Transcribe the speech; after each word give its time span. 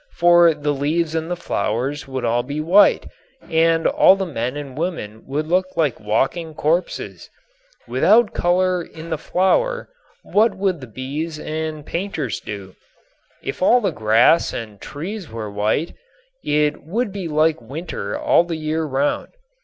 For 0.13 0.55
the 0.55 0.73
leaves 0.73 1.13
and 1.13 1.29
the 1.29 1.35
flowers 1.35 2.07
would 2.07 2.25
all 2.25 2.41
be 2.41 2.59
white, 2.59 3.05
and 3.51 3.85
all 3.85 4.15
the 4.15 4.25
men 4.25 4.57
and 4.57 4.75
women 4.75 5.21
would 5.27 5.45
look 5.45 5.77
like 5.77 5.99
walking 5.99 6.55
corpses. 6.55 7.29
Without 7.87 8.33
color 8.33 8.81
in 8.81 9.11
the 9.11 9.19
flower 9.19 9.89
what 10.23 10.55
would 10.57 10.81
the 10.81 10.87
bees 10.87 11.37
and 11.39 11.85
painters 11.85 12.39
do? 12.39 12.73
If 13.43 13.61
all 13.61 13.79
the 13.79 13.91
grass 13.91 14.53
and 14.53 14.81
trees 14.81 15.29
were 15.29 15.51
white, 15.51 15.93
it 16.43 16.81
would 16.81 17.11
be 17.13 17.27
like 17.27 17.61
winter 17.61 18.17
all 18.17 18.43
the 18.43 18.57
year 18.57 18.83
round. 18.83 19.27